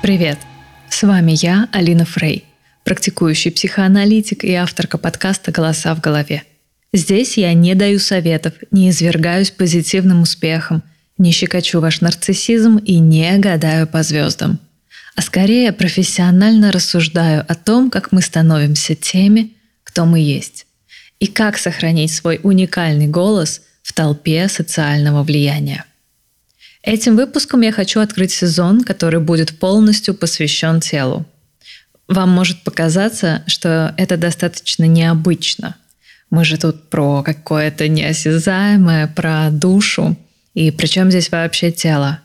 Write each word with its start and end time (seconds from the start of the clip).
Привет! 0.00 0.38
С 0.90 1.02
вами 1.02 1.32
я, 1.32 1.68
Алина 1.72 2.04
Фрей, 2.04 2.44
практикующий 2.84 3.50
психоаналитик 3.50 4.44
и 4.44 4.54
авторка 4.54 4.96
подкаста 4.96 5.50
«Голоса 5.50 5.92
в 5.96 6.00
голове». 6.00 6.44
Здесь 6.94 7.36
я 7.36 7.52
не 7.54 7.74
даю 7.74 7.98
советов, 7.98 8.52
не 8.70 8.88
извергаюсь 8.88 9.50
позитивным 9.50 10.22
успехом, 10.22 10.84
не 11.18 11.32
щекочу 11.32 11.80
ваш 11.80 12.00
нарциссизм 12.00 12.76
и 12.76 13.00
не 13.00 13.36
гадаю 13.38 13.88
по 13.88 14.04
звездам, 14.04 14.60
а 15.16 15.22
скорее 15.22 15.72
профессионально 15.72 16.70
рассуждаю 16.70 17.44
о 17.48 17.56
том, 17.56 17.90
как 17.90 18.12
мы 18.12 18.22
становимся 18.22 18.94
теми, 18.94 19.54
кто 19.82 20.04
мы 20.04 20.20
есть, 20.20 20.66
и 21.18 21.26
как 21.26 21.58
сохранить 21.58 22.12
свой 22.12 22.38
уникальный 22.44 23.08
голос 23.08 23.62
в 23.82 23.92
толпе 23.92 24.48
социального 24.48 25.24
влияния. 25.24 25.86
Этим 26.84 27.16
выпуском 27.16 27.62
я 27.62 27.72
хочу 27.72 27.98
открыть 27.98 28.30
сезон, 28.30 28.84
который 28.84 29.18
будет 29.18 29.58
полностью 29.58 30.14
посвящен 30.14 30.80
телу. 30.80 31.26
Вам 32.06 32.30
может 32.30 32.62
показаться, 32.62 33.42
что 33.48 33.92
это 33.96 34.16
достаточно 34.16 34.84
необычно. 34.84 35.74
Мы 36.34 36.44
же 36.44 36.58
тут 36.58 36.90
про 36.90 37.22
какое-то 37.22 37.86
неосязаемое, 37.86 39.06
про 39.06 39.50
душу. 39.50 40.16
И 40.52 40.72
причем 40.72 41.08
здесь 41.10 41.30
вообще 41.30 41.70
тело? 41.70 42.18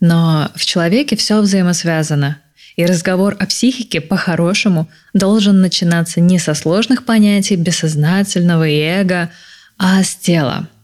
Но 0.00 0.50
в 0.56 0.64
человеке 0.64 1.14
все 1.14 1.40
взаимосвязано. 1.40 2.38
И 2.74 2.84
разговор 2.84 3.36
о 3.38 3.46
психике 3.46 4.00
по-хорошему 4.00 4.88
должен 5.12 5.60
начинаться 5.60 6.20
не 6.20 6.40
со 6.40 6.54
сложных 6.54 7.04
понятий 7.04 7.54
бессознательного 7.54 8.68
и 8.68 8.80
эго, 8.80 9.30
а 9.78 10.02
с 10.02 10.16
тела– 10.16 10.68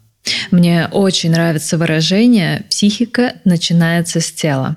мне 0.50 0.86
очень 0.88 1.30
нравится 1.30 1.78
выражение 1.78 2.64
«психика 2.68 3.36
начинается 3.44 4.20
с 4.20 4.30
тела». 4.30 4.76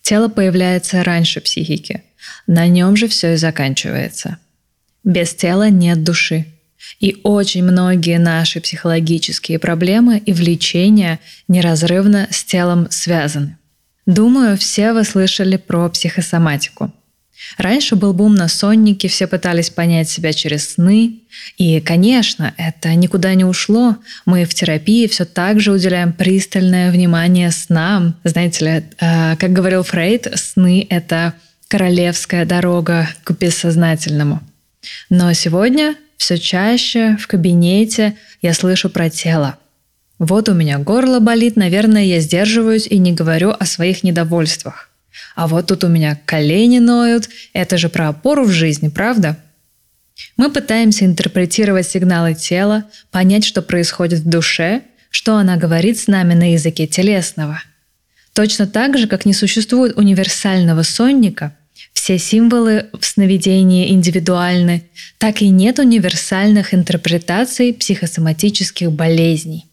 Тело 0.00 0.28
появляется 0.28 1.04
раньше 1.04 1.40
психики. 1.40 2.02
На 2.46 2.66
нем 2.66 2.96
же 2.96 3.06
все 3.06 3.34
и 3.34 3.36
заканчивается. 3.36 4.38
Без 5.04 5.34
тела 5.34 5.68
нет 5.68 6.02
души. 6.02 6.46
И 7.00 7.20
очень 7.22 7.64
многие 7.64 8.18
наши 8.18 8.60
психологические 8.60 9.58
проблемы 9.58 10.18
и 10.18 10.32
влечения 10.32 11.20
неразрывно 11.48 12.28
с 12.30 12.44
телом 12.44 12.88
связаны. 12.90 13.56
Думаю, 14.06 14.56
все 14.56 14.92
вы 14.92 15.04
слышали 15.04 15.56
про 15.56 15.88
психосоматику– 15.88 16.92
Раньше 17.58 17.96
был 17.96 18.12
бум 18.12 18.34
на 18.34 18.48
соннике, 18.48 19.08
все 19.08 19.26
пытались 19.26 19.70
понять 19.70 20.08
себя 20.08 20.32
через 20.32 20.74
сны. 20.74 21.20
И, 21.58 21.80
конечно, 21.80 22.54
это 22.56 22.94
никуда 22.94 23.34
не 23.34 23.44
ушло. 23.44 23.96
Мы 24.24 24.44
в 24.44 24.54
терапии 24.54 25.06
все 25.06 25.24
так 25.24 25.60
же 25.60 25.72
уделяем 25.72 26.12
пристальное 26.12 26.90
внимание 26.90 27.50
снам. 27.50 28.16
Знаете 28.24 28.64
ли, 28.64 28.70
э, 29.00 29.36
как 29.36 29.52
говорил 29.52 29.82
Фрейд, 29.82 30.32
сны— 30.36 30.86
это 30.90 31.34
королевская 31.68 32.44
дорога 32.44 33.08
к 33.24 33.32
бессознательному. 33.32 34.40
Но 35.10 35.32
сегодня 35.32 35.94
все 36.22 36.38
чаще 36.38 37.16
в 37.16 37.26
кабинете 37.26 38.16
я 38.42 38.54
слышу 38.54 38.88
про 38.88 39.10
тело. 39.10 39.58
Вот 40.20 40.48
у 40.48 40.54
меня 40.54 40.78
горло 40.78 41.18
болит, 41.18 41.56
наверное, 41.56 42.04
я 42.04 42.20
сдерживаюсь 42.20 42.86
и 42.86 42.98
не 42.98 43.12
говорю 43.12 43.50
о 43.50 43.66
своих 43.66 44.04
недовольствах. 44.04 44.88
А 45.34 45.48
вот 45.48 45.66
тут 45.66 45.82
у 45.82 45.88
меня 45.88 46.16
колени 46.24 46.78
ноют. 46.78 47.28
Это 47.52 47.76
же 47.76 47.88
про 47.88 48.06
опору 48.06 48.44
в 48.44 48.52
жизни, 48.52 48.88
правда? 48.88 49.36
Мы 50.36 50.48
пытаемся 50.48 51.06
интерпретировать 51.06 51.88
сигналы 51.88 52.34
тела, 52.34 52.84
понять, 53.10 53.44
что 53.44 53.60
происходит 53.60 54.20
в 54.20 54.28
душе, 54.28 54.82
что 55.10 55.38
она 55.38 55.56
говорит 55.56 55.98
с 55.98 56.06
нами 56.06 56.34
на 56.34 56.52
языке 56.52 56.86
телесного. 56.86 57.60
Точно 58.32 58.68
так 58.68 58.96
же, 58.96 59.08
как 59.08 59.26
не 59.26 59.34
существует 59.34 59.98
универсального 59.98 60.84
сонника, 60.84 61.56
все 61.92 62.18
символы 62.18 62.86
в 62.98 63.04
сновидении 63.04 63.92
индивидуальны, 63.92 64.84
так 65.18 65.42
и 65.42 65.48
нет 65.48 65.78
универсальных 65.78 66.74
интерпретаций 66.74 67.72
психосоматических 67.74 68.90
болезней. 68.90 69.66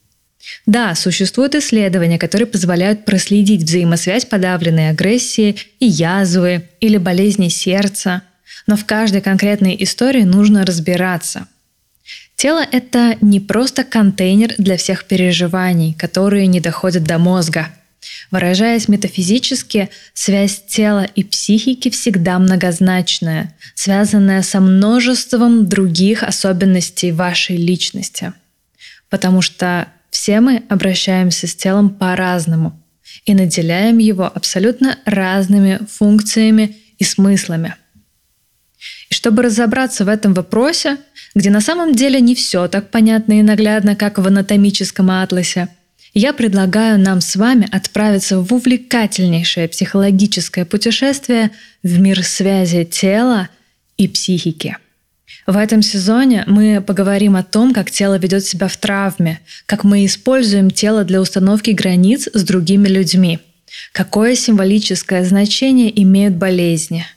Да, 0.65 0.95
существуют 0.95 1.55
исследования, 1.55 2.17
которые 2.17 2.47
позволяют 2.47 3.05
проследить 3.05 3.63
взаимосвязь 3.63 4.25
подавленной 4.25 4.89
агрессии 4.89 5.55
и 5.79 5.85
язвы 5.85 6.69
или 6.79 6.97
болезни 6.97 7.49
сердца, 7.49 8.23
но 8.67 8.75
в 8.75 8.85
каждой 8.85 9.21
конкретной 9.21 9.75
истории 9.79 10.23
нужно 10.23 10.65
разбираться. 10.65 11.47
Тело— 12.35 12.65
это 12.71 13.17
не 13.21 13.39
просто 13.39 13.83
контейнер 13.83 14.53
для 14.57 14.77
всех 14.77 15.05
переживаний, 15.05 15.93
которые 15.93 16.47
не 16.47 16.61
доходят 16.61 17.03
до 17.03 17.17
мозга. 17.17 17.67
Выражаясь 18.31 18.87
метафизически, 18.87 19.89
связь 20.13 20.63
тела 20.67 21.03
и 21.03 21.23
психики 21.23 21.89
всегда 21.89 22.39
многозначная, 22.39 23.55
связанная 23.75 24.41
со 24.41 24.59
множеством 24.59 25.67
других 25.67 26.23
особенностей 26.23 27.11
вашей 27.11 27.57
личности. 27.57 28.33
Потому 29.09 29.41
что 29.41 29.87
все 30.11 30.39
мы 30.39 30.63
обращаемся 30.69 31.47
с 31.47 31.55
телом 31.55 31.89
по-разному 31.89 32.79
и 33.25 33.33
наделяем 33.33 33.97
его 33.97 34.25
абсолютно 34.25 34.99
разными 35.05 35.79
функциями 35.89 36.77
и 36.97 37.03
смыслами. 37.03 37.75
И 39.09 39.13
чтобы 39.13 39.43
разобраться 39.43 40.05
в 40.05 40.07
этом 40.07 40.33
вопросе, 40.33 40.97
где 41.35 41.49
на 41.49 41.61
самом 41.61 41.93
деле 41.93 42.21
не 42.21 42.35
все 42.35 42.67
так 42.67 42.91
понятно 42.91 43.39
и 43.39 43.43
наглядно, 43.43 43.95
как 43.95 44.19
в 44.19 44.27
анатомическом 44.27 45.11
атласе, 45.11 45.69
я 46.19 46.33
предлагаю 46.33 46.99
нам 46.99 47.21
с 47.21 47.35
вами 47.37 47.67
отправиться 47.71 48.41
в 48.41 48.53
увлекательнейшее 48.53 49.69
психологическое 49.69 50.65
путешествие 50.65 51.51
в 51.81 51.99
мир 51.99 52.23
связи 52.23 52.83
тела 52.83 53.47
и 53.97 54.07
психики– 54.07 54.77
в 55.49 55.57
этом 55.57 55.81
сезоне 55.81 56.43
мы 56.45 56.79
поговорим 56.79 57.35
о 57.35 57.41
том, 57.41 57.73
как 57.73 57.89
тело 57.89 58.19
ведет 58.19 58.45
себя 58.45 58.67
в 58.67 58.77
травме, 58.77 59.39
как 59.65 59.83
мы 59.83 60.05
используем 60.05 60.69
тело 60.69 61.03
для 61.03 61.19
установки 61.19 61.71
границ 61.71 62.29
с 62.31 62.43
другими 62.43 62.87
людьми, 62.87 63.39
какое 63.91 64.35
символическое 64.35 65.23
значение 65.25 66.03
имеют 66.03 66.35
болезни, 66.35 67.07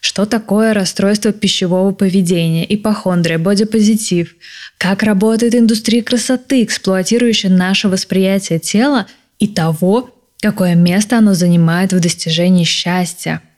что 0.00 0.26
такое 0.26 0.74
расстройство 0.74 1.32
пищевого 1.32 1.92
поведения, 1.92 2.64
ипохондрия, 2.74 3.38
бодипозитив, 3.38 4.34
как 4.78 5.02
работает 5.02 5.54
индустрия 5.54 6.02
красоты, 6.02 6.62
эксплуатирующая 6.62 7.50
наше 7.50 7.88
восприятие 7.88 8.58
тела 8.58 9.06
и 9.38 9.48
того, 9.48 10.10
какое 10.40 10.74
место 10.74 11.18
оно 11.18 11.34
занимает 11.34 11.92
в 11.92 12.00
достижении 12.00 12.64
счастья– 12.64 13.42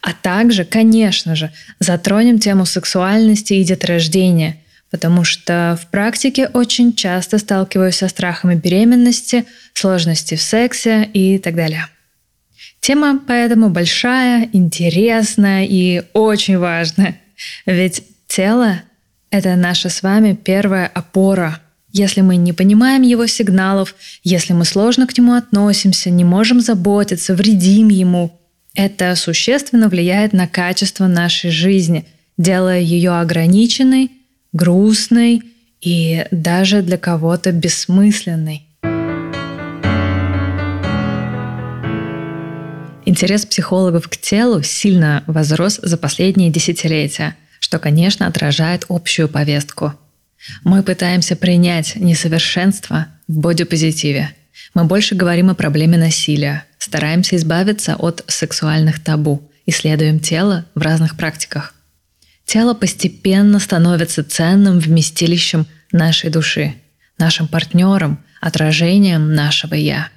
а 0.00 0.12
также, 0.12 0.64
конечно 0.64 1.34
же, 1.34 1.52
затронем 1.78 2.38
тему 2.38 2.66
сексуальности 2.66 3.54
и 3.54 3.64
деторождения, 3.64 4.58
потому 4.90 5.24
что 5.24 5.78
в 5.80 5.90
практике 5.90 6.48
очень 6.48 6.94
часто 6.94 7.38
сталкиваюсь 7.38 7.96
со 7.96 8.08
страхами 8.08 8.54
беременности, 8.54 9.44
сложности 9.72 10.36
в 10.36 10.42
сексе 10.42 11.04
и 11.12 11.38
так 11.38 11.54
далее. 11.54 11.86
Тема 12.84 13.18
поэтому 13.26 13.70
большая, 13.70 14.46
интересная 14.52 15.64
и 15.64 16.02
очень 16.12 16.58
важная. 16.58 17.18
Ведь 17.64 18.02
тело— 18.26 18.82
это 19.30 19.56
наша 19.56 19.88
с 19.88 20.02
вами 20.02 20.34
первая 20.34 20.86
опора. 20.88 21.60
Если 21.92 22.20
мы 22.20 22.36
не 22.36 22.52
понимаем 22.52 23.00
его 23.00 23.26
сигналов, 23.26 23.94
если 24.22 24.52
мы 24.52 24.66
сложно 24.66 25.06
к 25.06 25.16
нему 25.16 25.32
относимся, 25.32 26.10
не 26.10 26.24
можем 26.24 26.60
заботиться, 26.60 27.34
вредим 27.34 27.88
ему— 27.88 28.38
это 28.74 29.16
существенно 29.16 29.88
влияет 29.88 30.34
на 30.34 30.46
качество 30.46 31.06
нашей 31.06 31.50
жизни, 31.50 32.04
делая 32.36 32.80
ее 32.80 33.12
ограниченной, 33.12 34.10
грустной 34.52 35.42
и 35.80 36.26
даже 36.30 36.82
для 36.82 36.98
кого-то 36.98 37.50
бессмысленной. 37.50 38.66
Интерес 43.14 43.46
психологов 43.46 44.08
к 44.08 44.16
телу 44.16 44.64
сильно 44.64 45.22
возрос 45.28 45.78
за 45.80 45.96
последние 45.96 46.50
десятилетия, 46.50 47.36
что, 47.60 47.78
конечно, 47.78 48.26
отражает 48.26 48.86
общую 48.88 49.28
повестку. 49.28 49.94
Мы 50.64 50.82
пытаемся 50.82 51.36
принять 51.36 51.94
несовершенство 51.94 53.06
в 53.28 53.38
бодипозитиве. 53.38 54.34
Мы 54.74 54.82
больше 54.82 55.14
говорим 55.14 55.48
о 55.48 55.54
проблеме 55.54 55.96
насилия, 55.96 56.64
Стараемся 56.76 57.36
избавиться 57.36 57.94
от 57.94 58.24
сексуальных 58.26 59.00
табу, 59.00 59.48
исследуем 59.64 60.18
тело 60.18 60.66
в 60.74 60.82
разных 60.82 61.16
практиках. 61.16 61.72
Тело 62.44 62.74
постепенно 62.74 63.60
становится 63.60 64.24
ценным 64.24 64.80
вместилищем 64.80 65.68
нашей 65.92 66.30
души, 66.30 66.74
нашим 67.16 67.46
партнером, 67.46 68.24
отражением 68.40 69.34
нашего 69.34 69.74
«я». 69.74 70.08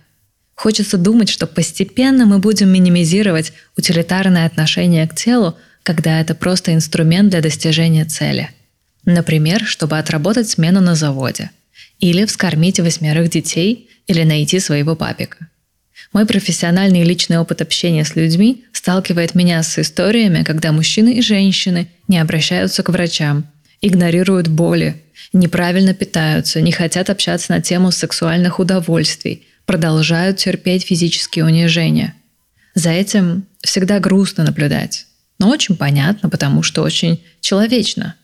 Хочется 0.58 0.98
думать, 0.98 1.30
что 1.30 1.46
постепенно 1.46 2.26
мы 2.26 2.40
будем 2.40 2.70
минимизировать 2.70 3.54
утилитарное 3.78 4.48
отношение 4.48 5.08
к 5.08 5.14
телу, 5.14 5.56
когда 5.84 6.20
это 6.20 6.34
просто 6.34 6.74
инструмент 6.74 7.30
для 7.30 7.42
достижения 7.42 8.06
цели. 8.06 8.50
Например, 9.06 9.64
чтобы 9.64 10.00
отработать 10.00 10.50
смену 10.50 10.82
на 10.82 10.96
заводе, 10.96 11.52
или 12.00 12.26
вскормить 12.26 12.80
восьмерых 12.80 13.30
детей, 13.30 13.88
или 14.08 14.24
найти 14.24 14.60
своего 14.60 14.96
папика. 14.96 15.48
Мой 16.12 16.26
профессиональный 16.26 17.02
и 17.02 17.06
личный 17.06 17.38
опыт 17.38 17.62
общения 17.62 18.04
с 18.04 18.16
людьми 18.16 18.66
сталкивает 18.72 19.36
меня 19.36 19.62
с 19.62 19.78
историями, 19.78 20.44
когда 20.44 20.72
мужчины 20.72 21.20
и 21.20 21.22
женщины 21.22 21.88
не 22.08 22.18
обращаются 22.18 22.82
к 22.82 22.90
врачам, 22.90 23.46
игнорируют 23.82 24.48
боли, 24.48 25.04
неправильно 25.34 25.94
питаются, 25.94 26.62
не 26.62 26.72
хотят 26.72 27.12
общаться 27.12 27.52
на 27.52 27.62
тему 27.62 27.92
сексуальных 27.92 28.60
удовольствий, 28.60 29.47
продолжают 29.68 30.38
терпеть 30.38 30.86
физические 30.86 31.46
унижения. 31.46 32.16
За 32.74 32.90
этим 32.90 33.46
всегда 33.62 34.00
грустно 34.00 34.46
наблюдать, 34.46 35.06
но 35.38 35.50
очень 35.50 35.76
понятно, 35.76 36.30
потому 36.30 36.64
что 36.64 36.82
очень 36.82 37.24
человечно. 37.42 38.16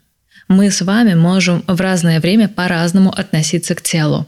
Мы 0.48 0.72
с 0.72 0.82
вами 0.82 1.14
можем 1.14 1.64
в 1.68 1.80
разное 1.80 2.20
время 2.20 2.48
по-разному 2.48 3.12
относиться 3.12 3.76
к 3.76 3.82
телу. 3.82 4.28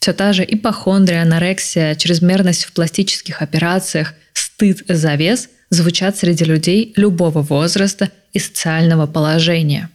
Все 0.00 0.12
та 0.12 0.32
же 0.32 0.44
ипохондрия, 0.44 1.22
анорексия, 1.22 1.94
чрезмерность 1.94 2.64
в 2.64 2.72
пластических 2.72 3.42
операциях, 3.42 4.14
стыд 4.32 4.82
за 4.88 5.14
вес 5.14 5.48
звучат 5.70 6.16
среди 6.16 6.44
людей 6.44 6.92
любого 6.96 7.42
возраста 7.42 8.10
и 8.32 8.38
социального 8.38 9.06
положения. 9.06 9.88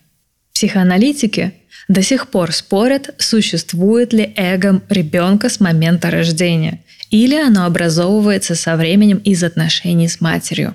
Психоаналитики 0.56 1.52
до 1.90 2.02
сих 2.02 2.30
пор 2.30 2.54
спорят, 2.54 3.14
существует 3.18 4.14
ли 4.14 4.34
эго 4.38 4.82
ребенка 4.90 5.50
с 5.50 5.60
момента 5.60 6.10
рождения, 6.10 6.82
или 7.10 7.36
оно 7.36 7.66
образовывается 7.66 8.56
со 8.56 8.78
временем 8.78 9.18
из 9.18 9.44
отношений 9.44 10.08
с 10.08 10.22
матерью. 10.22 10.74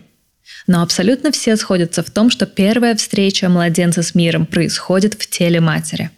Но 0.66 0.82
абсолютно 0.82 1.32
все 1.32 1.56
сходятся 1.56 2.02
в 2.02 2.10
том, 2.10 2.28
что 2.30 2.44
первая 2.44 2.94
встреча 2.94 3.48
младенца 3.48 4.02
с 4.02 4.14
миром 4.14 4.44
происходит 4.44 5.14
в 5.14 5.26
теле 5.30 5.60
матери. 5.60 6.10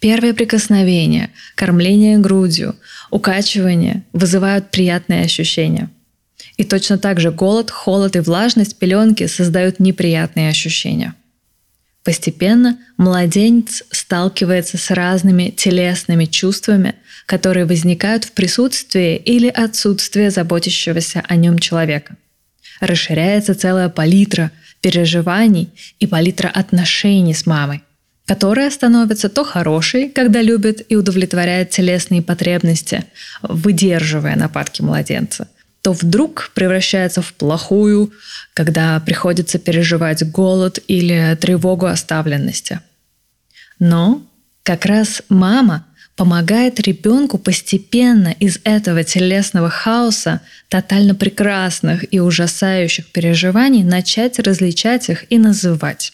Первые 0.00 0.34
прикосновения, 0.34 1.30
кормление 1.54 2.18
грудью, 2.18 2.76
укачивание 3.10 4.04
вызывают 4.12 4.70
приятные 4.70 5.24
ощущения. 5.24 5.88
И 6.58 6.64
точно 6.64 6.98
так 6.98 7.18
же 7.18 7.30
голод, 7.30 7.70
холод 7.70 8.14
и 8.16 8.20
влажность 8.20 8.78
пеленки 8.78 9.26
создают 9.26 9.80
неприятные 9.80 10.50
ощущения– 10.50 11.14
Постепенно 12.04 12.78
младенец 12.96 13.82
сталкивается 13.90 14.78
с 14.78 14.90
разными 14.90 15.50
телесными 15.50 16.24
чувствами, 16.24 16.94
которые 17.26 17.66
возникают 17.66 18.24
в 18.24 18.32
присутствии 18.32 19.16
или 19.16 19.48
отсутствии 19.48 20.28
заботящегося 20.28 21.22
о 21.28 21.36
нем 21.36 21.58
человека. 21.58 22.16
Расширяется 22.80 23.54
целая 23.54 23.90
палитра 23.90 24.50
переживаний 24.80 25.68
и 25.98 26.06
палитра 26.06 26.48
отношений 26.48 27.34
с 27.34 27.44
мамой, 27.44 27.82
которая 28.24 28.70
становится 28.70 29.28
то 29.28 29.44
хорошей, 29.44 30.08
когда 30.08 30.40
любит 30.40 30.86
и 30.88 30.96
удовлетворяет 30.96 31.68
телесные 31.68 32.22
потребности, 32.22 33.04
выдерживая 33.42 34.36
нападки 34.36 34.80
младенца– 34.80 35.48
то 35.82 35.92
вдруг 35.92 36.50
превращается 36.54 37.22
в 37.22 37.32
плохую, 37.32 38.12
когда 38.54 39.00
приходится 39.00 39.58
переживать 39.58 40.28
голод 40.30 40.78
или 40.88 41.36
тревогу 41.40 41.86
оставленности. 41.86 42.80
Но 43.78 44.22
как 44.62 44.84
раз 44.84 45.22
мама 45.28 45.86
помогает 46.16 46.80
ребенку 46.80 47.38
постепенно 47.38 48.28
из 48.28 48.60
этого 48.64 49.04
телесного 49.04 49.70
хаоса, 49.70 50.42
тотально 50.68 51.14
прекрасных 51.14 52.04
и 52.12 52.20
ужасающих 52.20 53.10
переживаний 53.10 53.82
начать 53.82 54.38
различать 54.38 55.08
их 55.08 55.24
и 55.32 55.38
называть. 55.38 56.12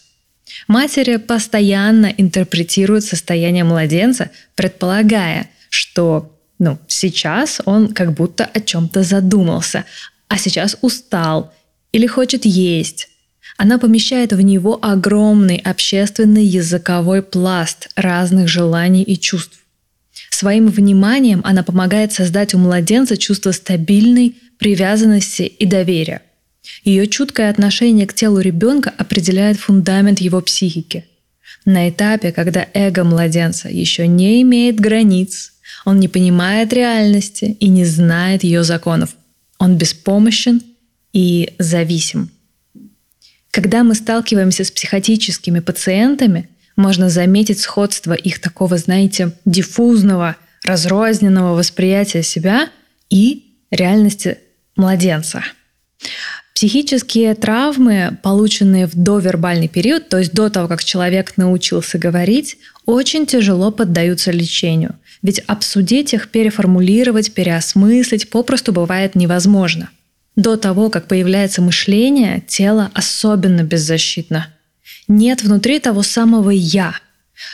Матери 0.69 1.17
постоянно 1.17 2.05
интерпретируют 2.05 3.03
состояние 3.03 3.65
младенца, 3.65 4.31
предполагая, 4.55 5.49
что 5.69 6.36
ну, 6.59 6.79
сейчас 6.87 7.61
он 7.65 7.93
как 7.93 8.13
будто 8.13 8.45
о 8.45 8.59
чем-то 8.59 9.03
задумался, 9.03 9.85
а 10.27 10.37
сейчас 10.37 10.77
устал 10.81 11.53
или 11.91 12.07
хочет 12.07 12.45
есть. 12.45 13.09
Она 13.57 13.77
помещает 13.77 14.33
в 14.33 14.41
него 14.41 14.77
огромный 14.81 15.57
общественный 15.57 16.45
языковой 16.45 17.21
пласт 17.23 17.89
разных 17.95 18.47
желаний 18.47 19.03
и 19.03 19.17
чувств. 19.17 19.57
Своим 20.29 20.67
вниманием 20.67 21.41
она 21.43 21.63
помогает 21.63 22.11
создать 22.11 22.53
у 22.53 22.57
младенца 22.57 23.17
чувство 23.17 23.51
стабильной 23.51 24.35
привязанности 24.59 25.43
и 25.43 25.65
доверия. 25.65 26.21
Ее 26.83 27.07
чуткое 27.07 27.49
отношение 27.49 28.05
к 28.05 28.13
телу 28.13 28.39
ребенка 28.39 28.93
определяет 28.95 29.57
фундамент 29.57 30.19
его 30.19 30.41
психики. 30.41 31.05
На 31.65 31.89
этапе, 31.89 32.31
когда 32.31 32.67
эго 32.73 33.03
младенца 33.03 33.69
еще 33.69 34.07
не 34.07 34.41
имеет 34.41 34.79
границ, 34.79 35.53
он 35.87 36.01
не 36.01 36.09
понимает 36.09 36.73
реальности 36.73 37.55
и 37.61 37.69
не 37.69 37.85
знает 37.85 38.43
ее 38.43 38.65
законов. 38.65 39.15
Он 39.57 39.77
беспомощен 39.77 40.61
и 41.13 41.53
зависим. 41.59 42.29
Когда 43.51 43.85
мы 43.85 43.95
сталкиваемся 43.95 44.65
с 44.65 44.71
психотическими 44.71 45.61
пациентами, 45.61 46.49
можно 46.75 47.09
заметить 47.09 47.61
сходство 47.61 48.11
их 48.11 48.41
такого, 48.41 48.77
знаете, 48.77 49.31
диффузного, 49.45 50.35
разрозненного 50.65 51.55
восприятия 51.55 52.21
себя 52.21 52.67
и 53.09 53.55
реальности 53.71 54.39
младенца. 54.75 55.41
Психические 56.53 57.33
травмы, 57.33 58.17
полученные 58.23 58.87
в 58.87 58.91
довербальный 58.93 59.69
период, 59.69 60.09
то 60.09 60.17
есть 60.17 60.33
до 60.33 60.49
того, 60.49 60.67
как 60.67 60.83
человек 60.83 61.37
научился 61.37 61.97
говорить, 61.97 62.57
очень 62.85 63.25
тяжело 63.25 63.71
поддаются 63.71 64.31
лечению– 64.31 64.97
ведь 65.21 65.39
обсудить 65.47 66.13
их, 66.13 66.29
переформулировать, 66.29 67.33
переосмыслить 67.33 68.29
попросту 68.29 68.71
бывает 68.71 69.15
невозможно. 69.15 69.89
До 70.35 70.55
того, 70.55 70.89
как 70.89 71.07
появляется 71.07 71.61
мышление, 71.61 72.43
тело 72.47 72.91
особенно 72.93 73.63
беззащитно. 73.63 74.53
Нет 75.07 75.41
внутри 75.41 75.79
того 75.79 76.03
самого 76.03 76.51
«я», 76.51 76.93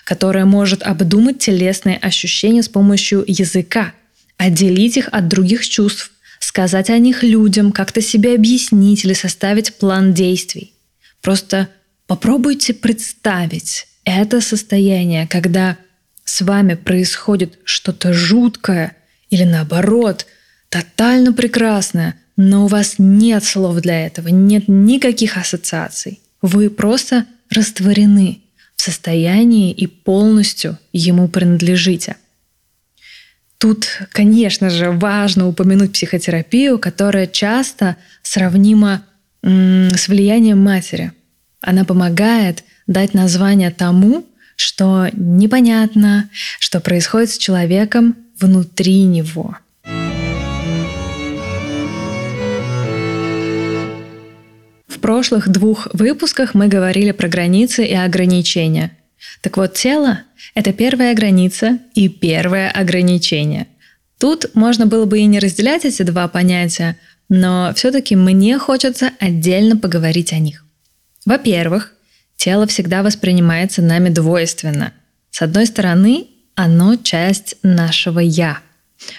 которое 0.04 0.46
может 0.46 0.84
обдумать 0.84 1.40
телесные 1.40 1.98
ощущения 1.98 2.64
с 2.64 2.70
помощью 2.70 3.24
языка, 3.28 3.94
отделить 4.38 4.98
их 4.98 5.10
от 5.12 5.28
других 5.28 5.68
чувств, 5.68 6.12
сказать 6.40 6.90
о 6.90 6.98
них 6.98 7.24
людям, 7.24 7.72
как-то 7.72 8.02
себе 8.02 8.36
объяснить 8.36 9.06
или 9.06 9.14
составить 9.14 9.76
план 9.76 10.14
действий. 10.14 10.74
Просто 11.22 11.70
попробуйте 12.06 12.74
представить 12.74 13.88
это 14.04 14.42
состояние, 14.42 15.28
когда 15.28 15.78
с 16.26 16.42
вами 16.42 16.76
происходит 16.76 17.60
что-то 17.64 18.14
жуткое 18.14 18.96
или 19.30 19.44
наоборот, 19.44 20.26
тотально 20.70 21.34
прекрасное, 21.34 22.16
но 22.36 22.66
у 22.66 22.68
вас 22.68 22.96
нет 22.98 23.44
слов 23.44 23.80
для 23.82 24.06
этого, 24.06 24.30
нет 24.30 24.68
никаких 24.68 25.38
ассоциаций. 25.38 26.20
Вы 26.42 26.70
просто 26.70 27.26
растворены 27.50 28.42
в 28.76 28.82
состоянии 28.82 29.72
и 29.72 29.88
полностью 29.88 30.78
ему 30.92 31.28
принадлежите. 31.28 32.16
Тут, 33.58 33.88
конечно 34.12 34.70
же, 34.70 34.92
важно 34.92 35.48
упомянуть 35.48 35.94
психотерапию, 35.94 36.80
которая 36.80 37.28
часто 37.28 37.96
сравнима 38.22 39.06
с 39.42 40.08
влиянием 40.08 40.60
матери. 40.60 41.14
Она 41.62 41.86
помогает 41.86 42.64
дать 42.88 43.14
название 43.14 43.72
тому, 43.72 44.26
что 44.56 45.10
непонятно, 45.14 46.30
что 46.60 46.80
происходит 46.80 47.32
с 47.32 47.38
человеком 47.38 48.16
внутри 48.40 49.04
него. 49.04 49.58
В 54.88 55.00
прошлых 55.00 55.50
двух 55.50 55.88
выпусках 55.94 56.54
мы 56.54 56.68
говорили 56.68 57.12
про 57.12 57.28
границы 57.28 57.86
и 57.86 57.94
ограничения. 57.94 58.92
Так 59.42 59.58
вот, 59.58 59.74
тело– 59.74 60.22
это 60.56 60.72
первая 60.74 61.14
граница 61.14 61.80
и 61.94 62.08
первое 62.10 62.70
ограничение. 62.70 63.68
Тут 64.20 64.56
можно 64.56 64.86
было 64.86 65.06
бы 65.06 65.20
и 65.20 65.26
не 65.26 65.40
разделять 65.40 65.84
эти 65.84 66.04
два 66.04 66.28
понятия, 66.28 66.98
но 67.28 67.74
все-таки 67.76 68.16
мне 68.16 68.58
хочется 68.58 69.12
отдельно 69.20 69.76
поговорить 69.76 70.32
о 70.32 70.40
них. 70.40 70.64
Во-первых, 71.26 71.94
Тело 72.44 72.68
всегда 72.68 73.04
воспринимается 73.04 73.82
нами 73.82 74.10
двойственно. 74.10 74.92
С 75.32 75.42
одной 75.42 75.66
стороны, 75.66 76.28
оно 76.56 76.98
часть 76.98 77.56
нашего 77.64 78.20
«я». 78.20 78.60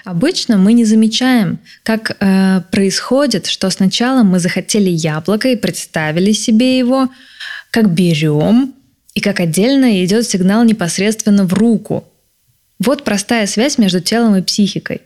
Обычно 0.05 0.59
мы 0.59 0.75
не 0.75 0.85
замечаем, 0.85 1.59
как 1.85 2.19
э, 2.21 2.61
происходит, 2.71 3.47
что 3.47 3.71
сначала 3.71 4.25
мы 4.25 4.41
захотели 4.41 4.91
яблоко 4.91 5.49
и 5.49 5.57
представили 5.57 6.33
себе 6.33 6.77
его, 6.77 7.09
как 7.71 7.95
берем, 7.95 8.75
и 9.15 9.21
как 9.21 9.41
отдельно 9.41 10.05
идет 10.05 10.29
сигнал 10.29 10.63
непосредственно 10.65 11.47
в 11.47 11.55
руку. 11.55 12.07
Вот 12.79 13.05
простая 13.05 13.47
связь 13.47 13.79
между 13.79 14.01
телом 14.01 14.37
и 14.37 14.43
психикой. 14.43 15.01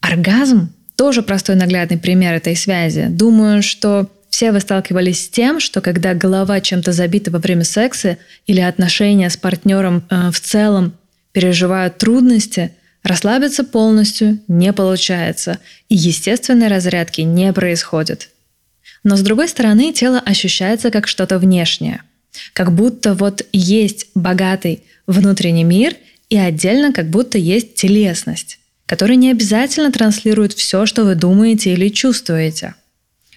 Оргазм 0.00 0.72
тоже 0.94 1.22
простой 1.22 1.56
наглядный 1.56 1.98
пример 1.98 2.34
этой 2.34 2.54
связи. 2.54 3.08
Думаю, 3.10 3.64
что 3.64 4.08
все 4.32 4.50
вы 4.50 4.60
сталкивались 4.60 5.26
с 5.26 5.28
тем, 5.28 5.60
что 5.60 5.82
когда 5.82 6.14
голова 6.14 6.62
чем-то 6.62 6.92
забита 6.92 7.30
во 7.30 7.38
время 7.38 7.64
секса 7.64 8.16
или 8.46 8.60
отношения 8.60 9.28
с 9.28 9.36
партнером 9.36 10.04
э, 10.08 10.30
в 10.30 10.40
целом 10.40 10.94
переживают 11.32 11.98
трудности, 11.98 12.72
расслабиться 13.02 13.62
полностью 13.62 14.38
не 14.48 14.72
получается, 14.72 15.58
и 15.90 15.96
естественной 15.96 16.68
разрядки 16.68 17.20
не 17.20 17.52
происходит. 17.52 18.30
Но 19.04 19.16
с 19.16 19.20
другой 19.20 19.48
стороны, 19.48 19.92
тело 19.92 20.18
ощущается 20.18 20.90
как 20.90 21.08
что-то 21.08 21.38
внешнее. 21.38 22.00
Как 22.54 22.72
будто 22.72 23.12
вот 23.12 23.44
есть 23.52 24.06
богатый 24.14 24.82
внутренний 25.06 25.64
мир, 25.64 25.94
и 26.30 26.38
отдельно 26.38 26.94
как 26.94 27.10
будто 27.10 27.36
есть 27.36 27.74
телесность, 27.74 28.60
которая 28.86 29.16
не 29.16 29.30
обязательно 29.30 29.92
транслирует 29.92 30.54
все, 30.54 30.86
что 30.86 31.04
вы 31.04 31.16
думаете 31.16 31.74
или 31.74 31.90
чувствуете. 31.90 32.74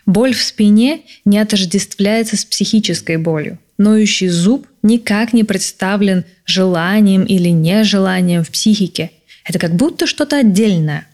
Боль 0.06 0.34
в 0.34 0.42
спине 0.42 1.02
не 1.26 1.40
отождествляется 1.40 2.38
с 2.38 2.46
психической 2.46 3.18
болью. 3.18 3.58
Ноющий 3.78 4.28
зуб 4.28 4.68
никак 4.84 5.34
не 5.34 5.44
представлен 5.44 6.26
желанием 6.46 7.24
или 7.24 7.50
нежеланием 7.50 8.44
в 8.44 8.50
психике. 8.52 9.12
Это 9.44 9.60
как 9.60 9.76
будто 9.76 10.08
что-то 10.08 10.38
отдельное. 10.38 11.08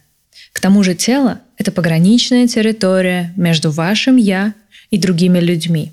К 0.53 0.59
тому 0.59 0.83
же 0.83 0.93
тело– 0.93 1.41
это 1.57 1.71
пограничная 1.71 2.47
территория 2.47 3.33
между 3.37 3.71
вашим 3.71 4.17
«я» 4.17 4.53
и 4.89 4.97
другими 4.97 5.39
людьми. 5.39 5.91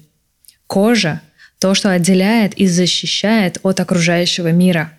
Кожа– 0.67 1.21
то, 1.59 1.75
что 1.75 1.91
отделяет 1.91 2.55
и 2.55 2.67
защищает 2.67 3.59
от 3.63 3.81
окружающего 3.81 4.53
мира. 4.53 4.93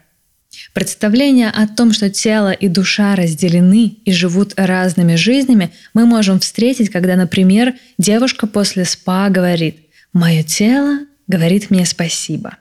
Представление 0.73 1.49
о 1.49 1.67
том, 1.67 1.93
что 1.93 2.09
тело 2.09 2.51
и 2.51 2.67
душа 2.67 3.15
разделены 3.15 3.97
и 4.05 4.11
живут 4.11 4.53
разными 4.55 5.15
жизнями, 5.15 5.71
мы 5.93 6.05
можем 6.05 6.39
встретить, 6.39 6.89
когда, 6.89 7.15
например, 7.15 7.75
девушка 7.97 8.47
после 8.47 8.85
спа 8.85 9.29
говорит 9.29 9.77
«Мое 10.13 10.43
тело 10.43 10.99
говорит 11.27 11.69
мне 11.69 11.85
спасибо». 11.85 12.57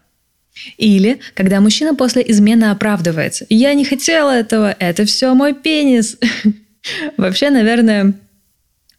Или 0.77 1.21
когда 1.35 1.61
мужчина 1.61 1.95
после 1.95 2.23
измены 2.29 2.67
оправдывается 2.67 3.47
«Я 3.49 3.75
не 3.75 3.85
хотела 3.85 4.33
этого, 4.33 4.75
это 4.79 5.05
все 5.05 5.35
мой 5.35 5.55
пенис». 5.55 6.19
Вообще, 7.17 7.51
наверное, 7.51 8.15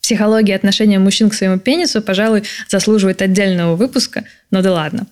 психология 0.01 0.55
отношения 0.55 0.99
мужчин 0.99 1.29
к 1.29 1.33
своему 1.33 1.59
пенису, 1.59 2.01
пожалуй, 2.01 2.43
заслуживает 2.67 3.21
отдельного 3.21 3.75
выпуска, 3.75 4.25
но 4.51 4.61
да 4.61 4.73
ладно. 4.73 5.07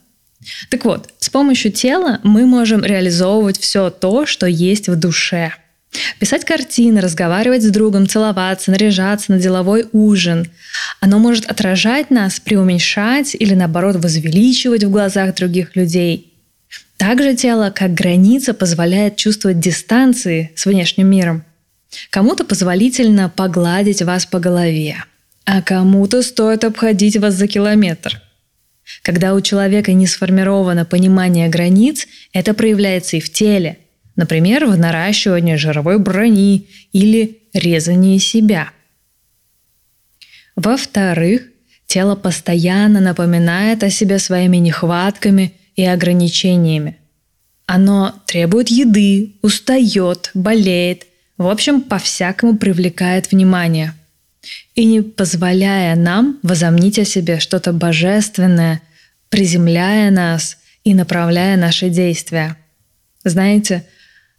Так 0.70 0.86
вот, 0.86 1.10
с 1.20 1.30
помощью 1.30 1.72
тела 1.72 2.20
мы 2.24 2.46
можем 2.46 2.84
реализовывать 2.84 3.60
все 3.60 3.90
то, 3.90 4.26
что 4.26 4.46
есть 4.48 4.88
в 4.88 4.96
душе. 4.96 5.54
Писать 6.20 6.46
картины, 6.46 7.02
разговаривать 7.02 7.64
с 7.64 7.70
другом, 7.70 8.08
целоваться, 8.08 8.72
наряжаться 8.72 9.32
на 9.32 9.40
деловой 9.40 9.88
ужин. 9.94 10.50
Оно 11.00 11.18
может 11.18 11.46
отражать 11.46 12.12
нас, 12.12 12.40
преуменьшать 12.40 13.36
или 13.36 13.54
наоборот 13.54 13.96
возвеличивать 13.96 14.84
в 14.84 14.92
глазах 14.92 15.36
других 15.36 15.76
людей. 15.76 16.34
Также 16.98 17.36
тело, 17.36 17.72
как 17.74 17.94
граница, 17.94 18.54
позволяет 18.54 19.16
чувствовать 19.16 19.60
дистанции 19.60 20.52
с 20.56 20.66
внешним 20.66 21.08
миром. 21.08 21.44
Кому-то 22.10 22.44
позволительно 22.44 23.30
погладить 23.30 24.02
вас 24.02 24.26
по 24.26 24.40
голове, 24.40 24.98
а 25.46 25.62
кому-то 25.62 26.22
стоит 26.22 26.64
обходить 26.64 27.18
вас 27.18 27.36
за 27.36 27.48
километр. 27.48 28.22
Когда 29.04 29.34
у 29.34 29.42
человека 29.42 29.94
не 29.94 30.08
сформировано 30.08 30.86
понимание 30.86 31.50
границ, 31.50 32.08
это 32.34 32.54
проявляется 32.54 33.18
и 33.18 33.20
в 33.20 33.32
теле, 33.32 33.80
например, 34.16 34.66
в 34.66 34.78
наращивании 34.78 35.56
жировой 35.56 36.00
брони 36.00 36.68
или 36.94 37.40
резании 37.54 38.18
себя. 38.18 38.72
Во-вторых, 40.56 41.44
тело 41.86 42.16
постоянно 42.16 43.00
напоминает 43.00 43.84
о 43.84 43.90
себе 43.90 44.20
своими 44.20 44.58
нехватками 44.58 45.54
и 45.76 45.86
ограничениями. 45.86 46.98
Оно 47.66 48.16
требует 48.26 48.70
еды, 48.70 49.34
устает, 49.42 50.32
болеет– 50.34 51.06
в 51.38 51.48
общем, 51.48 51.82
по-всякому 51.82 52.58
привлекает 52.58 53.32
внимание. 53.32 53.94
И 54.76 54.86
не 54.86 55.02
позволяя 55.02 55.96
нам 55.96 56.40
возомнить 56.44 57.00
о 57.00 57.06
себе 57.06 57.40
что-то 57.40 57.74
божественное, 57.74 58.82
приземляя 59.30 60.12
нас 60.12 60.58
и 60.84 60.94
направляя 60.94 61.58
наши 61.58 61.90
действия. 61.90 62.58
Знаете, 63.24 63.86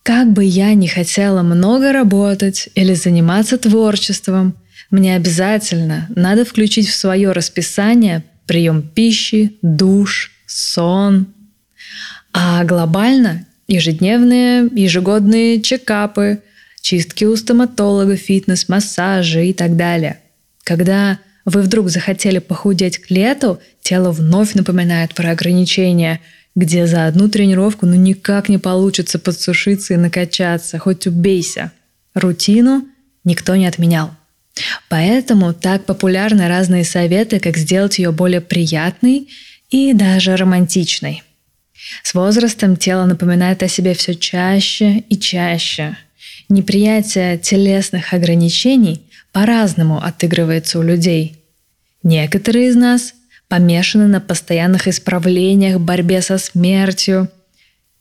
как 0.03 0.33
бы 0.33 0.45
я 0.45 0.73
ни 0.75 0.87
хотела 0.87 1.43
много 1.43 1.93
работать 1.93 2.71
или 2.75 2.95
заниматься 2.95 3.59
творчеством, 3.59 4.57
мне 4.91 5.17
обязательно 5.17 6.07
надо 6.15 6.45
включить 6.47 6.89
в 6.89 6.95
свое 6.95 7.33
расписание 7.33 8.25
прием 8.47 8.83
пищи, 8.83 9.59
душ, 9.61 10.33
сон. 10.47 11.27
А 12.33 12.65
глобально 12.65 13.47
ежедневные, 13.67 14.69
ежегодные 14.75 15.61
чекапы, 15.61 16.43
чистки 16.89 17.27
у 17.27 17.37
стоматолога, 17.37 18.17
фитнес, 18.17 18.67
массажи 18.71 19.49
и 19.49 19.53
так 19.53 19.77
далее. 19.77 20.21
Когда 20.65 21.19
вы 21.45 21.61
вдруг 21.61 21.91
захотели 21.91 22.39
похудеть 22.39 22.97
к 22.97 23.11
лету, 23.11 23.61
тело 23.83 24.11
вновь 24.11 24.55
напоминает 24.55 25.15
про 25.15 25.33
ограничения, 25.33 26.21
где 26.57 26.87
за 26.87 27.07
одну 27.07 27.29
тренировку 27.29 27.85
ну 27.85 27.95
никак 27.95 28.49
не 28.49 28.57
получится 28.57 29.19
подсушиться 29.19 29.93
и 29.93 29.99
накачаться, 29.99 30.79
хоть 30.79 31.07
убейся. 31.07 31.73
Рутину 32.15 32.89
никто 33.23 33.55
не 33.55 33.67
отменял. 33.67 34.11
Поэтому 34.89 35.53
так 35.53 35.85
популярны 35.85 36.49
разные 36.49 36.85
советы, 36.85 37.39
как 37.39 37.59
сделать 37.59 37.99
ее 37.99 38.13
более 38.13 38.41
приятной 38.41 39.29
и 39.69 39.93
даже 39.93 40.37
романтичной. 40.37 41.23
С 42.03 42.15
возрастом 42.15 42.79
тело 42.79 43.05
напоминает 43.05 43.63
о 43.63 43.69
себе 43.69 43.93
все 43.93 44.15
чаще 44.15 45.05
и 45.11 45.19
чаще– 45.19 45.99
Неприятие 46.49 47.39
телесных 47.39 48.13
ограничений 48.15 49.03
по-разному 49.33 50.03
отыгрывается 50.03 50.79
у 50.79 50.83
людей. 50.83 51.37
Некоторые 52.03 52.69
из 52.69 52.77
нас 52.77 53.15
помешаны 53.49 54.07
на 54.07 54.21
постоянных 54.21 54.89
исправлениях, 54.89 55.81
борьбе 55.81 56.23
со 56.23 56.39
смертью, 56.39 57.29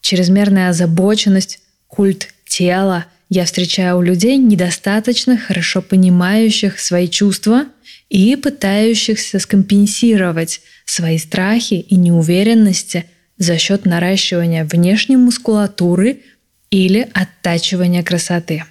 чрезмерная 0.02 0.70
озабоченность, 0.70 1.60
культ 1.88 2.30
тела 2.48 3.06
я 3.30 3.44
встречаю 3.44 3.98
у 3.98 4.02
людей, 4.02 4.38
недостаточно 4.38 5.38
хорошо 5.38 5.82
понимающих 5.82 6.80
свои 6.80 7.10
чувства 7.10 7.66
и 8.10 8.38
пытающихся 8.38 9.40
скомпенсировать 9.40 10.62
свои 10.86 11.18
страхи 11.18 11.74
и 11.74 11.96
неуверенности 11.96 13.06
за 13.38 13.58
счет 13.58 13.86
наращивания 13.86 14.64
внешней 14.64 15.18
мускулатуры– 15.18 16.22
или 16.78 17.10
оттачивания 17.14 18.04
красоты. 18.04 18.64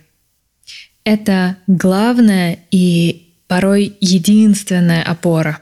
Это 1.02 1.56
главная 1.66 2.60
и 2.70 3.32
порой 3.48 3.96
единственная 4.00 5.02
опора. 5.02 5.60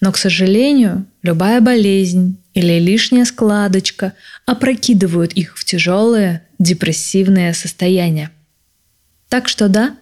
Но, 0.00 0.12
к 0.12 0.16
сожалению, 0.16 1.06
любая 1.22 1.60
болезнь 1.60 2.38
или 2.54 2.78
лишняя 2.78 3.24
складочка 3.24 4.12
опрокидывают 4.46 5.32
их 5.32 5.56
в 5.58 5.64
тяжелые 5.64 6.42
депрессивные 6.60 7.54
состояния. 7.54 8.30
Так 9.28 9.48
что 9.48 9.68
да, 9.68 9.96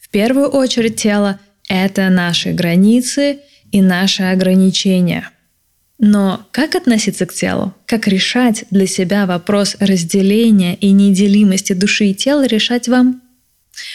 в 0.00 0.08
первую 0.08 0.48
очередь 0.48 0.96
тело– 0.96 1.38
это 1.68 2.08
наши 2.08 2.52
границы 2.52 3.40
и 3.72 3.82
наши 3.82 4.22
ограничения– 4.22 5.28
но 5.98 6.46
как 6.50 6.74
относиться 6.74 7.24
к 7.24 7.32
телу? 7.32 7.74
Как 7.86 8.06
решать 8.06 8.64
для 8.70 8.86
себя 8.86 9.26
вопрос 9.26 9.76
разделения 9.80 10.74
и 10.74 10.92
неделимости 10.92 11.72
души 11.72 12.06
и 12.06 12.14
тела 12.14 12.46
решать 12.46 12.88
вам? 12.88 13.22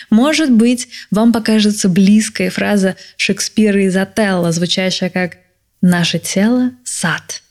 Может 0.10 0.52
быть, 0.52 0.88
вам 1.12 1.32
покажется 1.32 1.90
близкая 1.90 2.50
фраза 2.50 2.96
Шекспира 3.18 3.84
из 3.84 3.96
Отелла, 3.96 4.52
звучащая 4.52 5.10
как 5.10 5.38
«Наше 5.82 6.20
тело– 6.20 6.72
сад, 6.84 7.42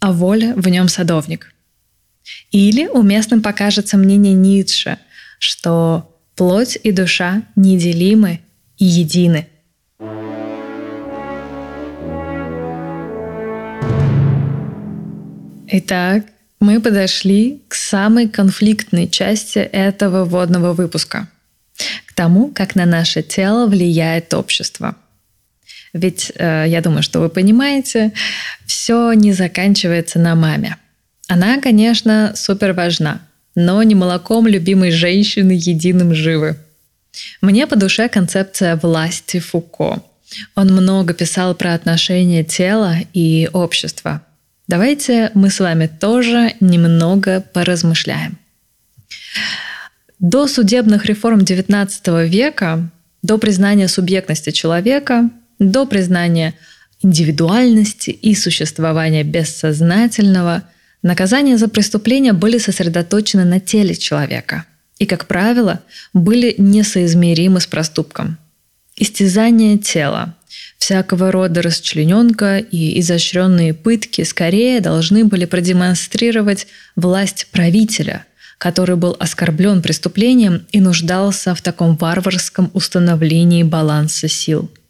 а 0.00 0.12
воля 0.12 0.54
в 0.56 0.68
нем 0.68 0.88
садовник». 0.88 1.52
Или 2.52 2.86
уместным 2.86 3.42
покажется 3.42 3.96
мнение 3.96 4.34
Ницше, 4.34 4.98
что 5.38 6.16
плоть 6.36 6.78
и 6.82 6.92
душа 6.92 7.42
неделимы 7.56 8.40
и 8.78 8.84
едины– 8.84 9.48
Итак, 15.72 16.24
мы 16.58 16.80
подошли 16.80 17.62
к 17.68 17.74
самой 17.74 18.28
конфликтной 18.28 19.08
части 19.08 19.58
этого 19.58 20.24
вводного 20.24 20.72
выпуска. 20.72 21.28
К 22.06 22.12
тому, 22.12 22.48
как 22.48 22.74
на 22.74 22.86
наше 22.86 23.22
тело 23.22 23.68
влияет 23.68 24.34
общество. 24.34 24.96
Ведь, 25.92 26.32
э, 26.34 26.64
я 26.66 26.80
думаю, 26.80 27.04
что 27.04 27.20
вы 27.20 27.28
понимаете, 27.28 28.12
все 28.66 29.12
не 29.12 29.32
заканчивается 29.32 30.18
на 30.18 30.34
маме. 30.34 30.76
Она, 31.28 31.60
конечно, 31.60 32.32
супер 32.34 32.72
важна. 32.72 33.20
но 33.56 33.82
не 33.82 33.96
молоком 33.96 34.46
любимой 34.46 34.92
женщины 34.92 35.52
единым 35.52 36.14
живы. 36.14 36.56
Мне 37.40 37.66
по 37.66 37.76
душе 37.76 38.08
концепция 38.08 38.76
власти 38.76 39.40
Фуко. 39.40 40.02
Он 40.54 40.68
много 40.72 41.14
писал 41.14 41.54
про 41.56 41.74
отношения 41.74 42.44
тела 42.44 42.96
и 43.12 43.50
общества. 43.52 44.22
Давайте 44.70 45.32
мы 45.34 45.50
с 45.50 45.58
вами 45.58 45.88
тоже 45.88 46.54
немного 46.60 47.40
поразмышляем. 47.40 48.38
До 50.20 50.46
судебных 50.46 51.06
реформ 51.06 51.40
XIX 51.40 52.28
века, 52.28 52.88
до 53.20 53.38
признания 53.38 53.88
субъектности 53.88 54.50
человека, 54.50 55.28
до 55.58 55.86
признания 55.86 56.54
индивидуальности 57.02 58.10
и 58.10 58.32
существования 58.36 59.24
бессознательного, 59.24 60.62
наказания 61.02 61.58
за 61.58 61.66
преступления 61.66 62.32
были 62.32 62.58
сосредоточены 62.58 63.44
на 63.44 63.58
теле 63.58 63.96
человека 63.96 64.66
и, 65.00 65.04
как 65.04 65.26
правило, 65.26 65.80
были 66.12 66.54
несоизмеримы 66.58 67.58
с 67.58 67.66
проступком. 67.66 68.38
Истязание 68.94 69.78
тела, 69.78 70.36
всякого 70.80 71.30
рода 71.30 71.62
расчлененка 71.62 72.58
и 72.58 72.98
изощренные 72.98 73.72
пытки 73.72 74.24
скорее 74.24 74.80
должны 74.80 75.24
были 75.24 75.44
продемонстрировать 75.44 76.66
власть 76.96 77.46
правителя, 77.52 78.26
который 78.58 78.96
был 78.96 79.16
оскорблен 79.20 79.80
преступлением 79.80 80.66
и 80.72 80.80
нуждался 80.80 81.54
в 81.54 81.62
таком 81.62 81.96
варварском 81.96 82.70
установлении 82.74 83.62
баланса 83.62 84.26
сил– 84.26 84.68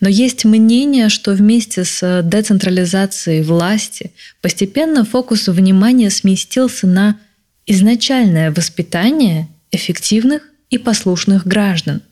но 0.00 0.08
есть 0.08 0.44
мнение, 0.44 1.08
что 1.08 1.32
вместе 1.32 1.84
с 1.84 2.22
децентрализацией 2.22 3.42
власти 3.42 4.12
постепенно 4.40 5.04
фокус 5.04 5.48
внимания 5.48 6.10
сместился 6.10 6.86
на 6.86 7.18
изначальное 7.66 8.50
воспитание 8.50 9.48
эффективных 9.70 10.42
и 10.70 10.78
послушных 10.78 11.46
граждан. 11.46 12.02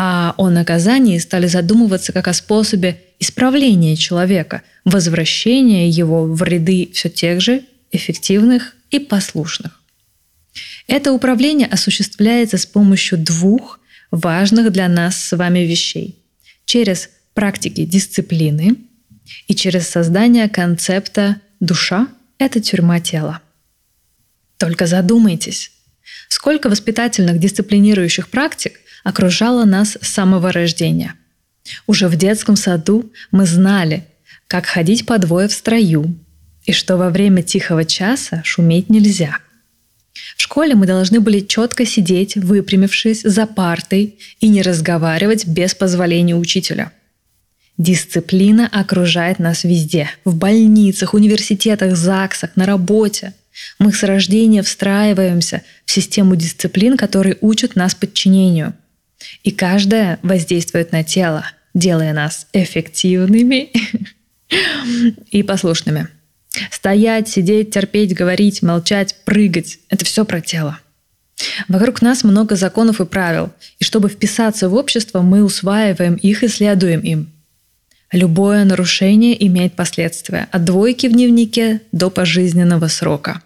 А 0.00 0.32
о 0.36 0.48
наказании 0.48 1.18
стали 1.18 1.48
задумываться 1.48 2.12
как 2.12 2.28
о 2.28 2.32
способе 2.32 3.02
исправления 3.18 3.96
человека, 3.96 4.62
возвращения 4.84 5.88
его 5.88 6.24
в 6.24 6.40
ряды 6.44 6.88
все 6.94 7.10
тех 7.10 7.40
же 7.40 7.64
эффективных 7.90 8.76
и 8.92 9.00
послушных. 9.00 9.82
Это 10.86 11.12
управление 11.12 11.66
осуществляется 11.66 12.58
с 12.58 12.64
помощью 12.64 13.18
двух 13.18 13.80
важных 14.12 14.70
для 14.70 14.86
нас 14.88 15.16
с 15.16 15.36
вами 15.36 15.60
вещей– 15.60 16.22
через 16.64 17.10
практики 17.34 17.84
дисциплины 17.84 18.76
и 19.48 19.54
через 19.56 19.88
создание 19.88 20.48
концепта 20.48 21.40
«душа– 21.58 22.06
это 22.38 22.60
тюрьма 22.60 23.00
тела». 23.00 23.40
Только 24.58 24.86
задумайтесь, 24.86 25.72
сколько 26.28 26.68
воспитательных 26.68 27.38
дисциплинирующих 27.38 28.28
практик 28.28 28.80
окружало 29.04 29.64
нас 29.64 29.98
с 30.00 30.08
самого 30.08 30.52
рождения. 30.52 31.14
Уже 31.86 32.08
в 32.08 32.16
детском 32.16 32.56
саду 32.56 33.10
мы 33.30 33.46
знали, 33.46 34.06
как 34.46 34.66
ходить 34.66 35.06
по 35.06 35.18
двое 35.18 35.48
в 35.48 35.52
строю, 35.52 36.18
и 36.64 36.72
что 36.72 36.96
во 36.96 37.10
время 37.10 37.42
тихого 37.42 37.84
часа 37.84 38.42
шуметь 38.44 38.90
нельзя– 38.90 39.38
в 40.36 40.42
школе 40.42 40.74
мы 40.74 40.86
должны 40.86 41.20
были 41.20 41.40
четко 41.40 41.84
сидеть, 41.84 42.36
выпрямившись 42.36 43.22
за 43.22 43.46
партой 43.46 44.18
и 44.40 44.48
не 44.48 44.62
разговаривать 44.62 45.46
без 45.46 45.74
позволения 45.74 46.36
учителя. 46.36 46.92
Дисциплина 47.76 48.68
окружает 48.70 49.38
нас 49.38 49.64
везде. 49.64 50.10
В 50.24 50.34
больницах, 50.34 51.14
университетах, 51.14 51.96
ЗАГСах, 51.96 52.56
на 52.56 52.66
работе. 52.66 53.34
Мы 53.78 53.92
с 53.92 54.02
рождения 54.02 54.62
встраиваемся 54.62 55.62
в 55.84 55.90
систему 55.90 56.36
дисциплин, 56.36 56.96
которые 56.96 57.38
учат 57.40 57.76
нас 57.76 57.94
подчинению. 57.94 58.74
И 59.42 59.50
каждая 59.50 60.18
воздействует 60.22 60.92
на 60.92 61.04
тело, 61.04 61.44
делая 61.74 62.12
нас 62.12 62.46
эффективными 62.52 63.70
и 65.30 65.42
послушными. 65.42 66.08
Стоять, 66.70 67.28
сидеть, 67.28 67.72
терпеть, 67.72 68.14
говорить, 68.14 68.62
молчать, 68.62 69.16
прыгать– 69.24 69.78
это 69.88 70.04
все 70.04 70.24
про 70.24 70.40
тело. 70.40 70.78
Вокруг 71.68 72.02
нас 72.02 72.24
много 72.24 72.56
законов 72.56 73.00
и 73.00 73.04
правил, 73.04 73.50
и 73.78 73.84
чтобы 73.84 74.08
вписаться 74.08 74.68
в 74.68 74.74
общество, 74.74 75.20
мы 75.20 75.44
усваиваем 75.44 76.14
их 76.14 76.42
и 76.42 76.48
следуем 76.48 77.00
им. 77.00 77.30
Любое 78.10 78.64
нарушение 78.64 79.46
имеет 79.46 79.74
последствия, 79.74 80.48
от 80.50 80.64
двойки 80.64 81.06
в 81.06 81.12
дневнике 81.12 81.82
до 81.92 82.10
пожизненного 82.10 82.88
срока. 82.88 83.42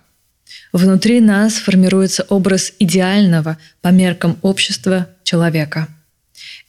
Внутри 0.72 1.20
нас 1.20 1.54
формируется 1.54 2.24
образ 2.30 2.72
идеального 2.78 3.58
по 3.82 3.88
меркам 3.88 4.38
общества 4.40 5.08
человека. 5.22 5.88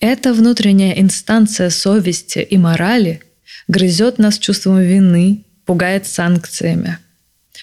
Эта 0.02 0.34
внутренняя 0.34 1.00
инстанция 1.00 1.70
совести 1.70 2.40
и 2.40 2.58
морали 2.58 3.22
грызет 3.70 4.18
нас 4.18 4.38
чувством 4.38 4.82
вины, 4.82 5.46
пугает 5.66 6.06
санкциями. 6.06 6.98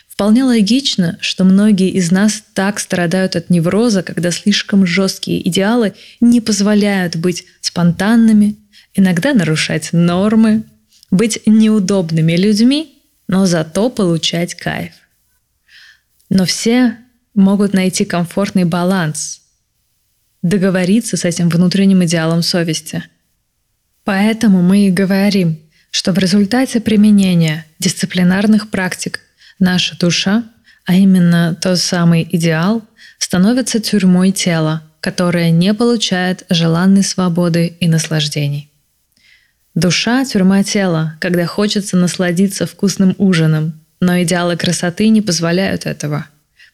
Вполне 0.09 0.45
логично, 0.45 1.19
что 1.21 1.45
многие 1.45 1.91
из 1.91 2.11
нас 2.11 2.43
так 2.55 2.81
страдают 2.81 3.37
от 3.37 3.51
невроза, 3.51 4.03
когда 4.03 4.31
слишком 4.31 4.87
жесткие 4.87 5.47
идеалы 5.47 5.93
не 6.21 6.41
позволяют 6.41 7.17
быть 7.17 7.45
спонтанными, 7.61 8.57
иногда 8.95 9.35
нарушать 9.35 9.91
нормы, 9.93 10.65
быть 11.11 11.41
неудобными 11.45 12.33
людьми, 12.33 12.99
но 13.29 13.45
зато 13.47 13.91
получать 13.91 14.55
кайф. 14.55 14.93
Но 16.31 16.47
все 16.47 16.97
могут 17.35 17.75
найти 17.75 18.07
комфортный 18.07 18.65
баланс, 18.65 19.43
договориться 20.41 21.19
с 21.19 21.27
этим 21.27 21.51
внутренним 21.51 22.03
идеалом 22.05 22.43
совести. 22.43 23.05
Поэтому 24.05 24.63
мы 24.63 24.87
и 24.87 24.91
говорим– 24.91 25.59
что 25.91 26.13
в 26.13 26.19
результате 26.19 26.81
применения 26.81 27.67
дисциплинарных 27.79 28.71
практик 28.71 29.21
наша 29.59 29.99
душа, 29.99 30.45
а 30.85 30.95
именно 30.95 31.57
тот 31.61 31.79
самый 31.79 32.27
идеал, 32.31 32.83
становится 33.19 33.81
тюрьмой 33.81 34.33
тела, 34.33 34.83
которое 35.01 35.51
не 35.51 35.75
получает 35.75 36.45
желанной 36.49 37.03
свободы 37.03 37.67
и 37.81 37.89
наслаждений. 37.89 38.71
Душа– 39.75 40.25
тюрьма 40.27 40.63
тела, 40.63 41.17
когда 41.21 41.47
хочется 41.47 41.97
насладиться 41.97 42.67
вкусным 42.67 43.15
ужином, 43.19 43.80
но 44.01 44.23
идеалы 44.23 44.57
красоты 44.57 45.09
не 45.09 45.23
позволяют 45.23 45.87
этого. 45.87 46.27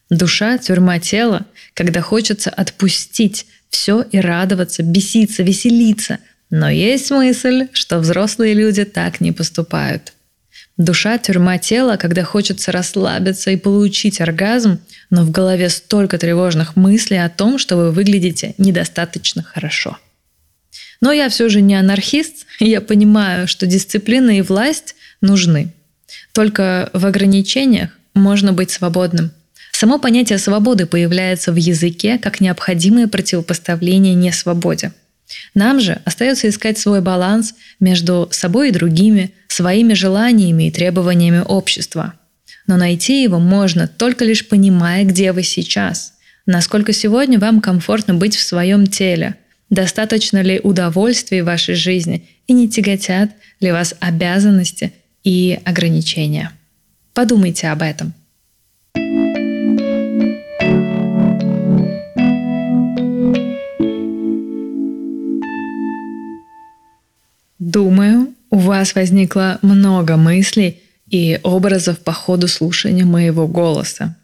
Душа– 0.09 0.57
тюрьма 0.59 0.99
тела, 0.99 1.45
когда 1.73 2.01
хочется 2.01 2.49
отпустить 2.49 3.45
все 3.69 4.01
и 4.11 4.19
радоваться, 4.19 4.81
беситься, 4.81 5.43
веселиться, 5.43 6.19
но 6.49 6.69
есть 6.69 7.11
мысль, 7.11 7.67
что 7.73 7.99
взрослые 7.99 8.53
люди 8.53 8.85
так 8.85 9.19
не 9.19 9.33
поступают. 9.33 10.13
Душа– 10.77 11.17
тюрьма 11.19 11.57
тела, 11.57 11.97
когда 11.97 12.23
хочется 12.23 12.71
расслабиться 12.71 13.51
и 13.51 13.57
получить 13.57 14.21
оргазм, 14.21 14.79
но 15.09 15.23
в 15.23 15.31
голове 15.31 15.69
столько 15.69 16.17
тревожных 16.17 16.75
мыслей 16.75 17.17
о 17.17 17.29
том, 17.29 17.57
что 17.57 17.75
вы 17.75 17.91
выглядите 17.91 18.53
недостаточно 18.57 19.43
хорошо. 19.43 19.97
Но 21.01 21.11
я 21.11 21.29
все 21.29 21.49
же 21.49 21.61
не 21.61 21.75
анархист, 21.75 22.45
и 22.59 22.69
я 22.69 22.79
понимаю, 22.81 23.47
что 23.47 23.65
дисциплина 23.65 24.37
и 24.37 24.41
власть 24.41 24.95
нужны. 25.19 25.73
Только 26.31 26.89
в 26.93 27.05
ограничениях 27.05 27.91
можно 28.13 28.53
быть 28.53 28.71
свободным. 28.71 29.31
Само 29.71 29.99
понятие 29.99 30.39
свободы 30.39 30.85
появляется 30.85 31.51
в 31.51 31.55
языке 31.55 32.17
как 32.17 32.41
необходимое 32.41 33.07
противопоставление 33.07 34.15
несвободе– 34.15 34.91
нам 35.53 35.79
же 35.79 36.01
остается 36.05 36.47
искать 36.49 36.77
свой 36.77 37.01
баланс 37.01 37.53
между 37.79 38.27
собой 38.31 38.69
и 38.69 38.71
другими, 38.71 39.33
своими 39.47 39.93
желаниями 39.93 40.67
и 40.67 40.71
требованиями 40.71 41.43
общества. 41.45 42.13
Но 42.65 42.77
найти 42.77 43.23
его 43.23 43.39
можно 43.39 43.87
только 43.87 44.25
лишь 44.25 44.47
понимая, 44.47 45.03
где 45.03 45.31
вы 45.31 45.43
сейчас, 45.43 46.13
насколько 46.45 46.93
сегодня 46.93 47.39
вам 47.39 47.61
комфортно 47.61 48.13
быть 48.13 48.35
в 48.35 48.43
своем 48.43 48.87
теле, 48.87 49.35
достаточно 49.69 50.41
ли 50.41 50.59
удовольствий 50.63 51.41
в 51.41 51.45
вашей 51.45 51.75
жизни 51.75 52.27
и 52.47 52.53
не 52.53 52.69
тяготят 52.69 53.31
ли 53.59 53.71
вас 53.71 53.95
обязанности 53.99 54.93
и 55.27 55.59
ограничения. 55.65 56.53
Подумайте 57.13 57.67
об 57.67 57.81
этом. 57.81 58.13
Думаю, 67.59 68.33
у 68.49 68.57
вас 68.57 68.95
возникло 68.95 69.59
много 69.61 70.15
мыслей 70.15 70.81
и 71.09 71.41
образов 71.43 71.99
по 71.99 72.13
ходу 72.13 72.47
слушания 72.47 73.03
моего 73.03 73.49
голоса. 73.49 74.15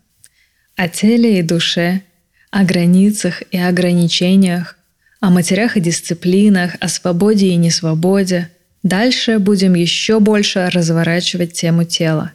О 0.78 0.88
теле 0.88 1.40
и 1.40 1.42
душе, 1.42 2.04
о 2.50 2.64
границах 2.64 3.44
и 3.52 3.58
ограничениях, 3.58 4.78
о 5.20 5.32
матерях 5.32 5.76
и 5.76 5.82
дисциплинах, 5.82 6.78
о 6.80 6.88
свободе 6.88 7.48
и 7.48 7.58
несвободе. 7.58 8.50
Дальше 8.84 9.40
будем 9.40 9.74
еще 9.74 10.20
больше 10.20 10.70
разворачивать 10.70 11.54
тему 11.54 11.86
тела. 11.86 12.34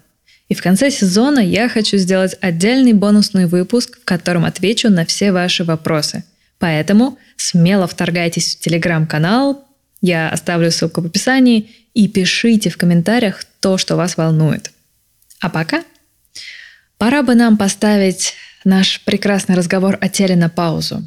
И 0.48 0.54
в 0.54 0.62
конце 0.62 0.90
сезона 0.90 1.40
я 1.40 1.68
хочу 1.68 1.98
сделать 1.98 2.36
отдельный 2.40 2.94
бонусный 2.94 3.46
выпуск, 3.46 3.98
в 4.00 4.04
котором 4.04 4.46
отвечу 4.46 4.88
на 4.88 5.04
все 5.04 5.30
ваши 5.30 5.62
вопросы. 5.62 6.24
Поэтому 6.58 7.18
смело 7.36 7.86
вторгайтесь 7.86 8.56
в 8.56 8.60
телеграм-канал, 8.60 9.64
я 10.00 10.30
оставлю 10.30 10.70
ссылку 10.70 11.02
в 11.02 11.06
описании, 11.06 11.70
и 11.92 12.08
пишите 12.08 12.70
в 12.70 12.76
комментариях 12.76 13.44
то, 13.60 13.76
что 13.76 13.96
вас 13.96 14.16
волнует. 14.16 14.70
А 15.40 15.50
пока 15.50 15.84
пора 16.96 17.22
бы 17.22 17.34
нам 17.34 17.56
поставить 17.58 18.34
наш 18.64 19.00
прекрасный 19.04 19.54
разговор 19.54 19.98
о 20.00 20.08
теле 20.08 20.36
на 20.36 20.48
паузу. 20.48 21.02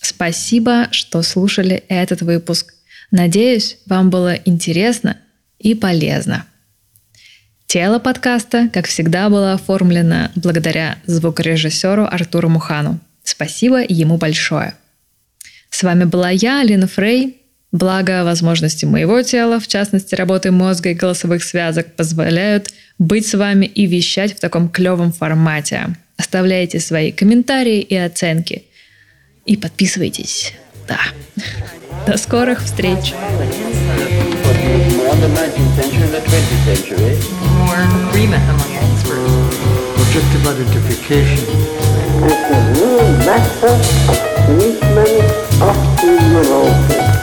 Спасибо, 0.00 0.88
что 0.92 1.22
слушали 1.22 1.84
этот 1.88 2.22
выпуск. 2.22 2.75
Надеюсь, 3.10 3.78
вам 3.86 4.10
было 4.10 4.34
интересно 4.34 5.18
и 5.58 5.74
полезно. 5.74 6.46
Тело 7.66 7.98
подкаста, 7.98 8.68
как 8.72 8.86
всегда, 8.86 9.28
было 9.28 9.54
оформлено 9.54 10.30
благодаря 10.36 10.98
звукорежиссеру 11.06 12.04
Артуру 12.04 12.48
Мухану. 12.48 13.00
Спасибо 13.22 13.82
ему 13.86 14.18
большое. 14.18 14.74
С 15.70 15.82
вами 15.82 16.04
была 16.04 16.30
я, 16.30 16.60
Алина 16.60 16.86
Фрей. 16.86 17.42
Благо, 17.72 18.24
возможности 18.24 18.86
моего 18.86 19.20
тела, 19.22 19.58
в 19.58 19.66
частности, 19.66 20.14
работы 20.14 20.52
мозга 20.52 20.90
и 20.90 20.94
голосовых 20.94 21.42
связок, 21.42 21.96
позволяют 21.96 22.70
быть 22.98 23.26
с 23.26 23.34
вами 23.34 23.66
и 23.66 23.86
вещать 23.86 24.36
в 24.36 24.40
таком 24.40 24.68
клевом 24.68 25.12
формате. 25.12 25.88
Оставляйте 26.16 26.80
свои 26.80 27.10
комментарии 27.12 27.80
и 27.80 27.96
оценки. 27.96 28.64
И 29.44 29.56
подписывайтесь. 29.56 30.54
Да. 30.86 31.00
До 32.06 32.16
скорых 32.16 32.62
встреч! 32.62 33.14
just 40.16 40.34
about 40.40 40.56
identification. 40.56 41.44
It's 42.24 42.48
a 42.48 42.72
real 42.72 43.04
matter 43.26 43.68
of 43.68 44.18
treatment 44.46 45.26
of 45.60 45.76
the 46.00 46.12
neurosis. 46.32 47.15